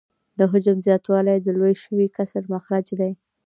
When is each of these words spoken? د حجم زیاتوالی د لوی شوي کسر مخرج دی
د 0.37 0.39
حجم 0.51 0.77
زیاتوالی 0.87 1.37
د 1.41 1.47
لوی 1.59 1.73
شوي 1.83 2.07
کسر 2.17 2.43
مخرج 2.53 2.87
دی 2.99 3.11